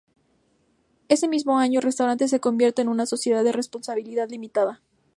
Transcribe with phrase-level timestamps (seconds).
[1.09, 4.81] Ese mismo año el restaurante se convierte en una sociedad de responsabilidad limitada.